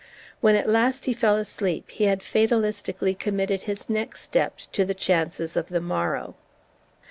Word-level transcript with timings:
When 0.39 0.55
at 0.55 0.67
last 0.67 1.05
he 1.05 1.13
fell 1.13 1.35
asleep 1.35 1.91
he 1.91 2.05
had 2.05 2.23
fatalistically 2.23 3.13
committed 3.13 3.61
his 3.61 3.87
next 3.87 4.21
step 4.21 4.57
to 4.71 4.83
the 4.83 4.95
chances 4.95 5.55
of 5.55 5.69
the 5.69 5.79
morrow. 5.79 6.33